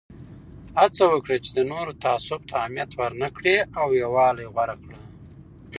هڅه 0.79 1.03
وکړه 1.11 1.37
چې 1.45 1.51
د 1.57 1.59
نورو 1.71 1.91
تعصب 2.03 2.41
ته 2.49 2.53
اهمیت 2.61 2.91
ورنه 2.99 3.27
کړې 3.37 3.55
او 3.79 3.87
یووالی 4.01 4.47
غوره 4.53 4.75
کړه. 4.83 4.97